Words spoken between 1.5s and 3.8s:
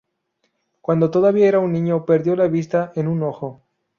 un niño perdió la vista en un ojo.